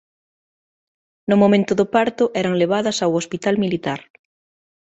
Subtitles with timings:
[1.29, 3.99] No momento do parto eran levadas ao Hospital Militar.